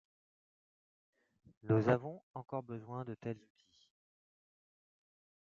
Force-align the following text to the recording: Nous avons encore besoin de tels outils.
Nous 1.61 1.87
avons 1.89 2.23
encore 2.33 2.63
besoin 2.63 3.05
de 3.05 3.13
tels 3.13 3.37
outils. 3.37 3.91